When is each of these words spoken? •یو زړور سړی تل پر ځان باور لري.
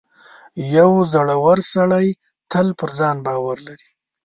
•یو 0.77 0.91
زړور 1.13 1.59
سړی 1.73 2.07
تل 2.51 2.67
پر 2.79 2.89
ځان 2.99 3.17
باور 3.25 3.57
لري. 3.67 3.89